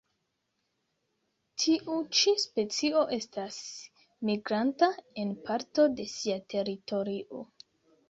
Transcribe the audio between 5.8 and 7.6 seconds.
de sia teritorio.